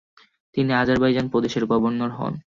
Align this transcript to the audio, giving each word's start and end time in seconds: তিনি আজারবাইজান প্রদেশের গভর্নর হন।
তিনি 0.55 0.71
আজারবাইজান 0.73 1.25
প্রদেশের 1.33 1.63
গভর্নর 1.71 2.11
হন। 2.17 2.33